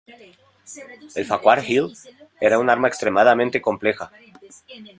El 1.13 1.27
Farquhar-Hill 1.27 1.91
era 2.39 2.57
un 2.57 2.71
arma 2.71 2.87
extremadamente 2.87 3.61
compleja. 3.61 4.11